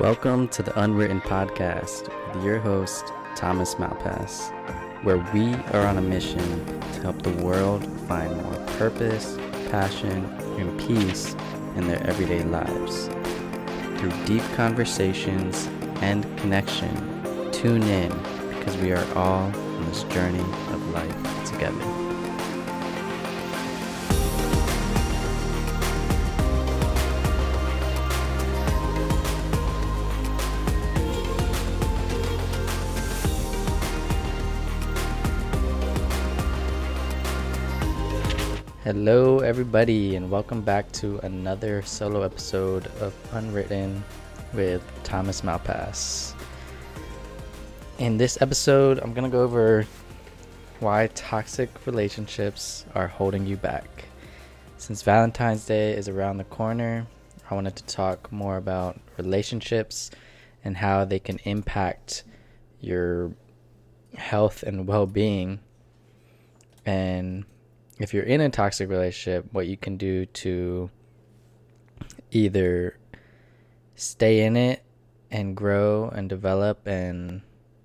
[0.00, 4.50] Welcome to the Unwritten Podcast with your host, Thomas Malpass,
[5.04, 9.36] where we are on a mission to help the world find more purpose,
[9.70, 10.24] passion,
[10.58, 11.34] and peace
[11.76, 13.06] in their everyday lives.
[14.00, 15.68] Through deep conversations
[16.02, 18.10] and connection, tune in
[18.58, 22.03] because we are all on this journey of life together.
[38.84, 44.04] Hello, everybody, and welcome back to another solo episode of Unwritten
[44.52, 46.34] with Thomas Malpass.
[47.96, 49.86] In this episode, I'm going to go over
[50.80, 54.04] why toxic relationships are holding you back.
[54.76, 57.06] Since Valentine's Day is around the corner,
[57.50, 60.10] I wanted to talk more about relationships
[60.62, 62.24] and how they can impact
[62.82, 63.32] your
[64.14, 65.60] health and well being.
[66.84, 67.46] And
[67.98, 70.90] if you're in a toxic relationship, what you can do to
[72.30, 72.98] either
[73.94, 74.82] stay in it
[75.30, 77.42] and grow and develop and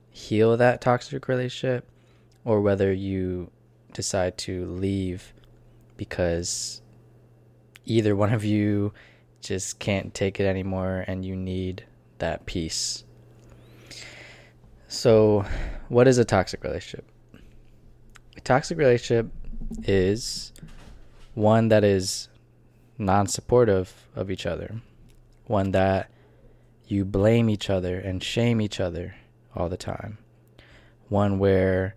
[0.09, 1.87] heal that toxic relationship,
[2.43, 3.51] or whether you
[3.93, 5.33] decide to leave
[5.97, 6.81] because
[7.85, 8.93] either one of you
[9.41, 11.85] just can't take it anymore and you need
[12.19, 13.03] that peace.
[14.87, 15.45] So,
[15.87, 17.05] what is a toxic relationship?
[18.37, 19.31] A toxic relationship
[19.83, 20.51] is
[21.33, 22.29] one that is
[22.97, 24.81] non supportive of each other,
[25.45, 26.09] one that
[26.85, 29.15] you blame each other and shame each other
[29.55, 30.17] all the time,
[31.07, 31.95] one where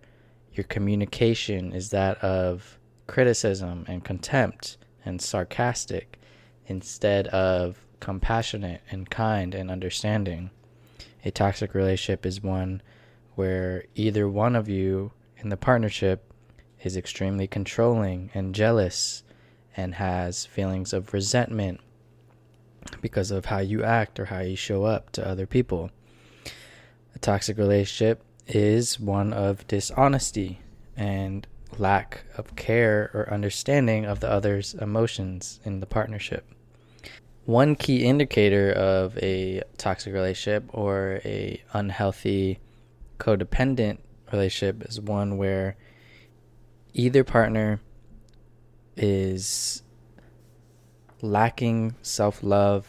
[0.53, 6.19] your communication is that of criticism and contempt and sarcastic
[6.67, 10.51] instead of compassionate and kind and understanding.
[11.25, 12.81] A toxic relationship is one
[13.35, 16.32] where either one of you in the partnership
[16.83, 19.23] is extremely controlling and jealous
[19.75, 21.79] and has feelings of resentment
[23.01, 25.89] because of how you act or how you show up to other people.
[27.15, 30.59] A toxic relationship is one of dishonesty
[30.95, 36.45] and lack of care or understanding of the other's emotions in the partnership.
[37.45, 42.59] One key indicator of a toxic relationship or a unhealthy
[43.19, 43.97] codependent
[44.31, 45.75] relationship is one where
[46.93, 47.79] either partner
[48.95, 49.83] is
[51.21, 52.87] lacking self love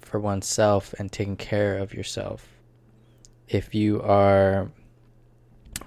[0.00, 2.48] for oneself and taking care of yourself.
[3.46, 4.70] If you are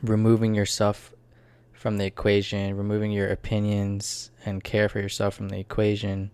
[0.03, 1.13] removing yourself
[1.73, 6.34] from the equation, removing your opinions and care for yourself from the equation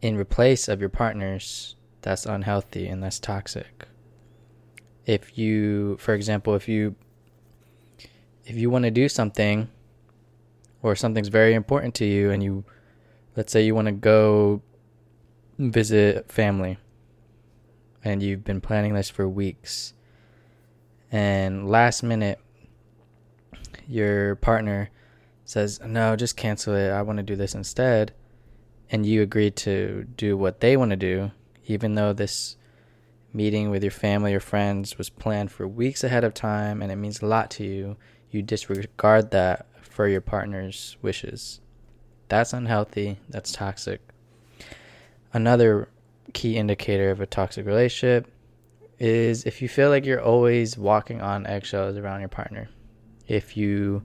[0.00, 3.86] in replace of your partner's, that's unhealthy and that's toxic.
[5.04, 6.94] If you, for example, if you
[8.48, 9.68] if you want to do something
[10.82, 12.64] or something's very important to you and you
[13.36, 14.62] let's say you want to go
[15.58, 16.78] visit family
[18.02, 19.92] and you've been planning this for weeks
[21.12, 22.40] and last minute
[23.86, 24.90] your partner
[25.44, 26.90] says no just cancel it.
[26.90, 28.14] I want to do this instead
[28.90, 31.32] and you agree to do what they want to do
[31.66, 32.56] even though this
[33.30, 36.96] meeting with your family or friends was planned for weeks ahead of time and it
[36.96, 37.96] means a lot to you
[38.30, 41.60] you disregard that for your partner's wishes.
[42.28, 44.00] That's unhealthy, that's toxic.
[45.32, 45.88] Another
[46.32, 48.30] key indicator of a toxic relationship
[48.98, 52.68] is if you feel like you're always walking on eggshells around your partner.
[53.26, 54.02] If you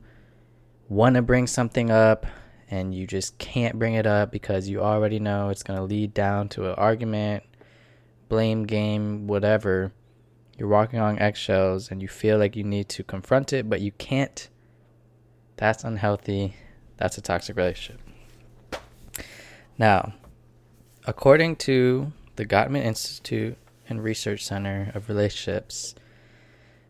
[0.90, 2.26] want to bring something up
[2.70, 6.14] and you just can't bring it up because you already know it's going to lead
[6.14, 7.44] down to an argument,
[8.30, 9.92] blame game, whatever
[10.64, 13.92] you're walking on eggshells and you feel like you need to confront it, but you
[13.92, 14.48] can't,
[15.58, 16.56] that's unhealthy.
[16.96, 18.00] That's a toxic relationship.
[19.78, 20.14] Now,
[21.06, 23.58] according to the Gottman Institute
[23.90, 25.96] and Research Center of Relationships,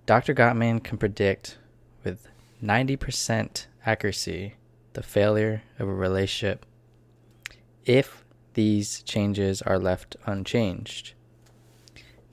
[0.05, 0.35] Dr.
[0.35, 1.57] Gottman can predict
[2.03, 2.27] with
[2.63, 4.53] 90% accuracy
[4.93, 6.63] the failure of a relationship
[7.85, 11.15] if these changes are left unchanged.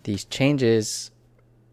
[0.02, 1.12] These changes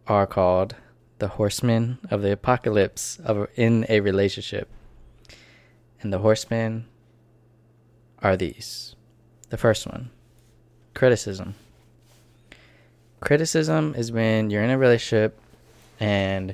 [0.07, 0.75] are called
[1.19, 4.69] the horsemen of the apocalypse of in a relationship.
[6.01, 6.85] And the horsemen
[8.19, 8.95] are these.
[9.49, 10.09] The first one,
[10.93, 11.55] criticism.
[13.19, 15.39] Criticism is when you're in a relationship
[15.99, 16.53] and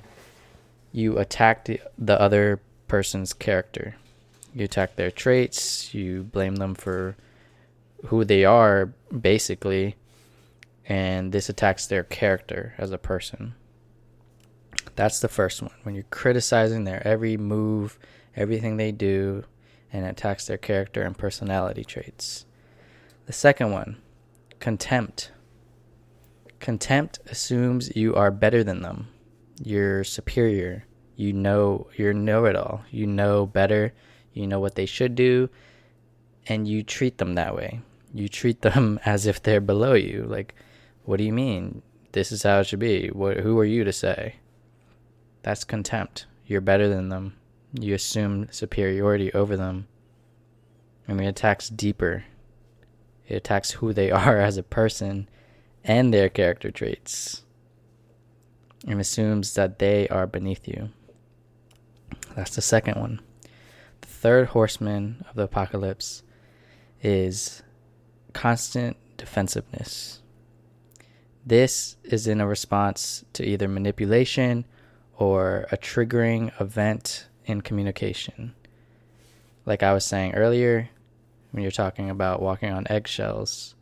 [0.91, 3.95] you attack the, the other person's character.
[4.53, 7.17] You attack their traits, you blame them for
[8.05, 9.95] who they are, basically,
[10.88, 13.56] and this attacks their character as a person.
[14.95, 15.71] That's the first one.
[15.83, 17.97] When you're criticizing their every move,
[18.35, 19.44] everything they do,
[19.91, 22.45] and attacks their character and personality traits.
[23.25, 23.97] The second one,
[24.59, 25.31] contempt.
[26.59, 29.07] Contempt assumes you are better than them.
[29.63, 30.86] You're superior.
[31.15, 32.83] You know, you're know it all.
[32.89, 33.94] You know better.
[34.33, 35.50] You know what they should do.
[36.47, 37.81] And you treat them that way.
[38.13, 40.25] You treat them as if they're below you.
[40.27, 40.56] Like,
[41.05, 41.81] what do you mean?
[42.13, 43.07] This is how it should be.
[43.07, 44.35] What, who are you to say?
[45.41, 46.25] That's contempt.
[46.45, 47.35] You're better than them.
[47.73, 49.88] You assume superiority over them.
[51.07, 52.23] And it attacks deeper.
[53.27, 55.27] It attacks who they are as a person
[55.83, 57.41] and their character traits.
[58.88, 60.89] And assumes that they are beneath you.
[62.35, 63.21] That's the second one.
[64.01, 66.23] The third horseman of the apocalypse
[67.01, 67.63] is
[68.33, 70.21] constant defensiveness.
[71.45, 74.65] This is in a response to either manipulation
[75.17, 78.55] or a triggering event in communication.
[79.65, 80.89] Like I was saying earlier,
[81.51, 83.75] when you're talking about walking on eggshells,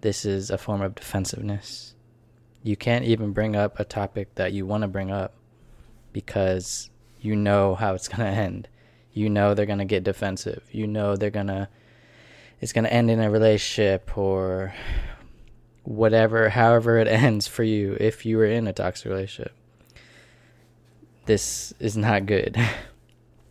[0.00, 1.94] this is a form of defensiveness.
[2.62, 5.34] You can't even bring up a topic that you want to bring up
[6.12, 6.90] because
[7.20, 8.68] you know how it's going to end.
[9.12, 10.62] You know they're going to get defensive.
[10.70, 11.68] You know they're going to
[12.60, 14.74] it's going to end in a relationship or
[15.90, 19.52] whatever however it ends for you if you were in a toxic relationship.
[21.26, 22.56] This is not good.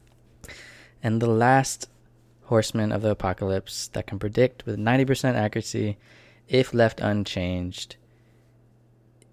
[1.03, 1.89] and the last
[2.45, 5.97] horseman of the apocalypse that can predict with 90% accuracy
[6.47, 7.97] if left unchanged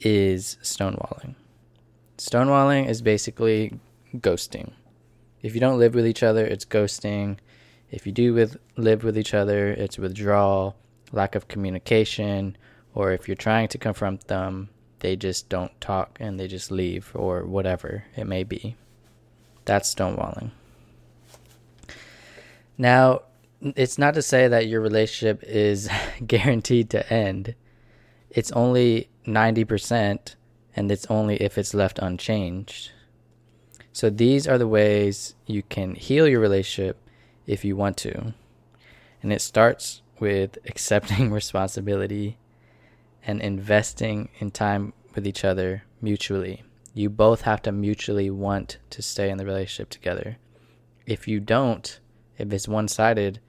[0.00, 1.36] is stonewalling.
[2.18, 3.78] Stonewalling is basically
[4.16, 4.72] ghosting.
[5.42, 7.38] If you don't live with each other, it's ghosting.
[7.90, 10.76] If you do with live with each other, it's withdrawal,
[11.12, 12.56] lack of communication,
[12.96, 14.70] or if you're trying to confront them,
[15.00, 18.74] they just don't talk and they just leave or whatever it may be.
[19.66, 20.50] That's stonewalling.
[22.78, 23.22] Now,
[23.60, 25.90] it's not to say that your relationship is
[26.26, 27.54] guaranteed to end.
[28.30, 30.34] It's only 90%
[30.74, 32.92] and it's only if it's left unchanged.
[33.92, 36.98] So these are the ways you can heal your relationship
[37.46, 38.32] if you want to.
[39.22, 42.38] And it starts with accepting responsibility
[43.26, 46.62] and investing in time with each other mutually.
[46.94, 50.38] You both have to mutually want to stay in the relationship together.
[51.04, 51.98] If you don't,
[52.38, 53.40] if it's one sided,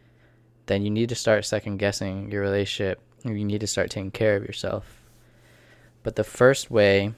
[0.66, 3.00] then you need to start second guessing your relationship.
[3.24, 5.04] You need to start taking care of yourself.
[6.04, 7.14] But the first way,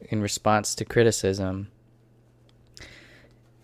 [0.00, 1.68] in response to criticism,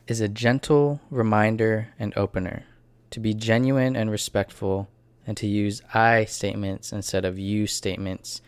[0.07, 2.65] is a gentle reminder and opener
[3.11, 4.89] to be genuine and respectful
[5.27, 8.41] and to use I statements instead of you statements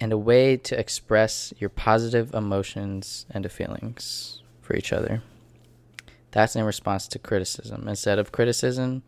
[0.00, 5.22] and a way to express your positive emotions and feelings for each other.
[6.32, 7.86] That's in response to criticism.
[7.86, 9.02] Instead of criticism,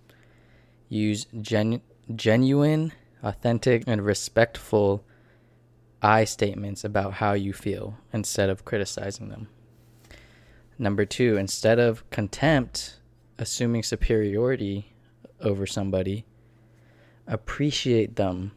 [0.89, 1.81] use genu-
[2.15, 2.93] genuine,
[3.23, 5.05] authentic, and respectful
[6.03, 9.49] I statements about how you feel instead of criticizing them.
[10.79, 13.01] Number two, instead of contempt,
[13.39, 14.93] assuming superiority
[15.41, 16.27] over somebody,
[17.27, 18.53] appreciate them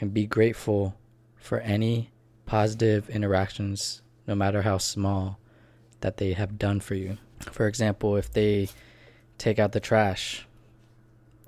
[0.00, 0.96] and be grateful
[1.36, 2.10] for any
[2.46, 5.38] positive interactions, no matter how small,
[6.00, 7.18] that they have done for you.
[7.40, 8.68] For example, if they
[9.38, 10.46] take out the trash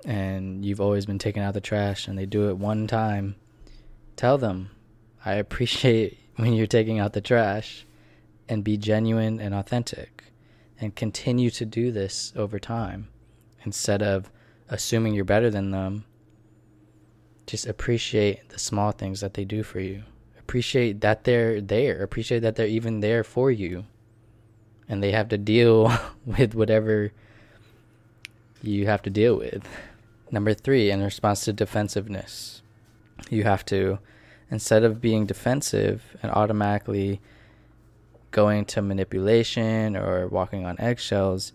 [0.03, 3.35] and you've always been taking out the trash and they do it one time,
[4.15, 4.71] tell them,
[5.23, 7.85] I appreciate when you're taking out the trash
[8.47, 10.23] and be genuine and authentic
[10.79, 13.07] and continue to do this over time
[13.63, 14.29] instead of
[14.69, 16.05] assuming you're better than them
[17.45, 20.03] just appreciate the small things that they do for you.
[20.39, 22.01] Appreciate that they're there.
[22.03, 23.85] Appreciate that they're even there for you.
[24.87, 25.91] And they have to deal
[26.25, 27.11] with whatever
[28.61, 29.67] you have to deal with.
[30.31, 32.61] Number 3 in response to defensiveness
[33.29, 33.99] you have to
[34.49, 37.19] instead of being defensive and automatically
[38.31, 41.51] going to manipulation or walking on eggshells,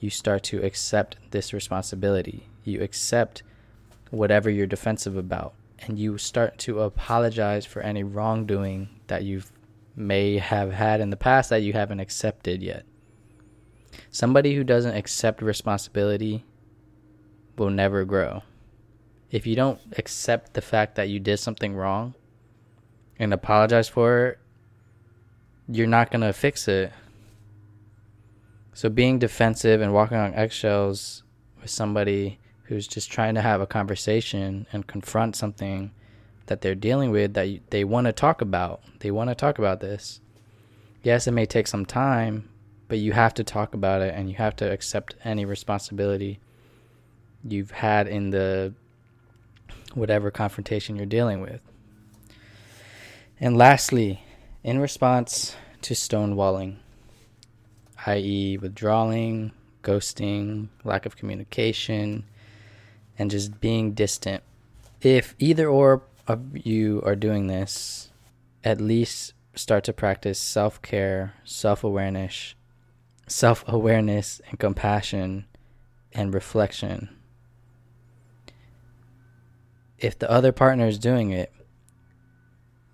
[0.00, 2.48] you start to accept this responsibility.
[2.64, 3.42] You accept
[4.10, 9.42] whatever you're defensive about, and you start to apologize for any wrongdoing that you
[9.96, 12.84] may have had in the past that you haven't accepted yet.
[14.10, 16.44] Somebody who doesn't accept responsibility
[17.56, 18.42] will never grow.
[19.30, 22.14] If you don't accept the fact that you did something wrong
[23.18, 24.38] and apologize for it,
[25.68, 26.92] you're not going to fix it.
[28.72, 31.22] So being defensive and walking on eggshells
[31.60, 32.38] with somebody
[32.74, 35.92] who's just trying to have a conversation and confront something
[36.46, 38.82] that they're dealing with that they want to talk about.
[38.98, 40.20] They want to talk about this.
[41.04, 42.48] Yes, it may take some time,
[42.88, 46.40] but you have to talk about it and you have to accept any responsibility
[47.48, 48.74] you've had in the
[49.94, 51.60] whatever confrontation you're dealing with.
[53.38, 54.20] And lastly,
[54.64, 56.78] in response to stonewalling,
[58.06, 59.52] i.e., withdrawing,
[59.82, 62.24] ghosting, lack of communication,
[63.18, 64.42] and just being distant.
[65.00, 68.10] If either or of you are doing this,
[68.62, 72.54] at least start to practice self care, self awareness,
[73.26, 75.46] self awareness, and compassion
[76.12, 77.08] and reflection.
[79.98, 81.52] If the other partner is doing it,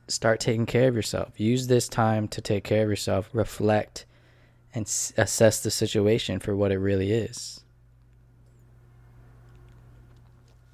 [0.08, 1.38] start taking care of yourself.
[1.38, 4.06] Use this time to take care of yourself, reflect,
[4.74, 7.59] and s- assess the situation for what it really is.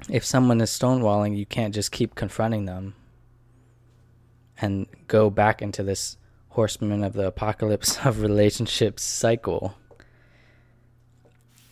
[0.08, 2.94] If someone is stonewalling, you can't just keep confronting them
[4.60, 6.16] and go back into this
[6.50, 9.74] horseman of the apocalypse of relationships cycle.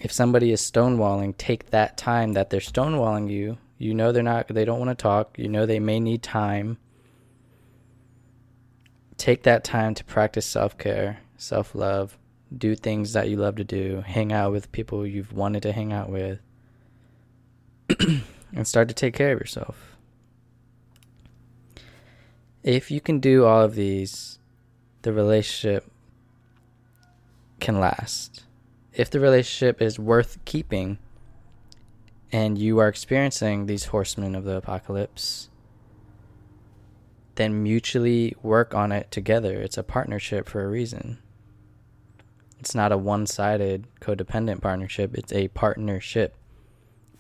[0.00, 3.58] If somebody is stonewalling, take that time that they're stonewalling you.
[3.78, 5.38] You know they're not they don't want to talk.
[5.38, 6.78] You know they may need time
[9.16, 12.18] take that time to practice self care, self love,
[12.56, 15.92] do things that you love to do, hang out with people you've wanted to hang
[15.92, 16.40] out with,
[18.54, 19.96] and start to take care of yourself.
[22.62, 24.38] If you can do all of these,
[25.02, 25.90] the relationship
[27.60, 28.44] can last.
[28.92, 30.98] If the relationship is worth keeping
[32.32, 35.50] and you are experiencing these horsemen of the apocalypse,
[37.34, 39.60] then mutually work on it together.
[39.60, 41.18] It's a partnership for a reason.
[42.58, 45.14] It's not a one-sided codependent partnership.
[45.14, 46.36] It's a partnership.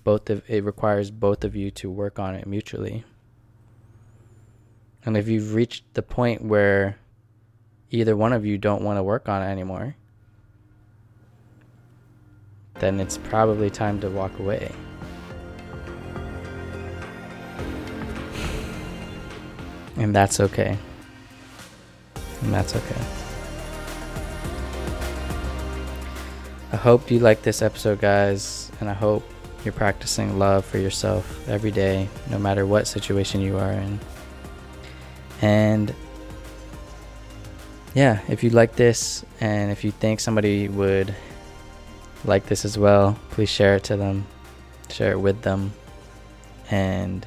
[0.04, 3.04] Both of it requires both of you to work on it mutually.
[5.04, 6.98] And if you've reached the point where
[7.90, 9.96] either one of you don't want to work on it anymore,
[12.80, 14.70] then it's probably time to walk away.
[19.96, 20.76] And that's okay.
[22.42, 23.00] And that's okay.
[26.72, 29.22] I hope you like this episode, guys, and I hope
[29.64, 34.00] you're practicing love for yourself every day, no matter what situation you are in.
[35.40, 35.94] And
[37.94, 41.14] yeah, if you like this and if you think somebody would
[42.24, 44.26] like this as well, please share it to them,
[44.90, 45.72] share it with them,
[46.70, 47.26] and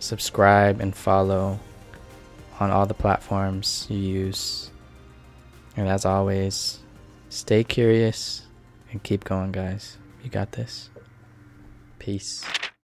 [0.00, 1.58] subscribe and follow
[2.60, 4.70] on all the platforms you use.
[5.76, 6.80] And as always,
[7.28, 8.42] stay curious
[8.90, 9.96] and keep going, guys.
[10.24, 10.90] You got this.
[12.08, 12.67] Peace.